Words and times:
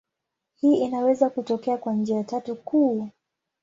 Hii 0.55 0.75
inaweza 0.75 1.29
kutokea 1.29 1.77
kwa 1.77 1.93
njia 1.93 2.23
tatu 2.23 2.55
kuu. 2.55 3.09